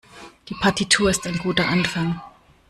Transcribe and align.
Die 0.49 0.55
Partitur 0.55 1.11
ist 1.11 1.27
ein 1.27 1.37
guter 1.37 1.67
Anfang. 1.67 2.19